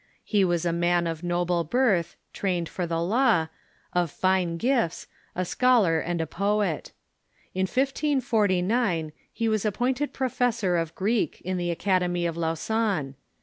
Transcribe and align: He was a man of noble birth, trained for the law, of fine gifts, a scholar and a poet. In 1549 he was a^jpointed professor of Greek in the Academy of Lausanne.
He 0.23 0.43
was 0.43 0.65
a 0.65 0.73
man 0.73 1.05
of 1.05 1.21
noble 1.21 1.63
birth, 1.63 2.15
trained 2.33 2.67
for 2.67 2.87
the 2.87 2.99
law, 2.99 3.49
of 3.93 4.09
fine 4.09 4.57
gifts, 4.57 5.05
a 5.35 5.45
scholar 5.45 5.99
and 5.99 6.19
a 6.19 6.25
poet. 6.25 6.91
In 7.53 7.65
1549 7.67 9.11
he 9.31 9.47
was 9.47 9.61
a^jpointed 9.63 10.11
professor 10.11 10.75
of 10.75 10.95
Greek 10.95 11.39
in 11.41 11.57
the 11.57 11.69
Academy 11.69 12.25
of 12.25 12.35
Lausanne. 12.35 13.13